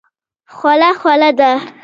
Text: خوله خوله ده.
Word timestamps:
خوله 0.53 0.91
خوله 0.99 1.31
ده. 1.39 1.51